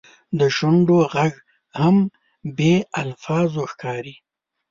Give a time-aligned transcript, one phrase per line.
[0.39, 1.33] د شونډو ږغ
[1.79, 1.95] هم
[2.57, 4.15] بې الفاظو ښکاري.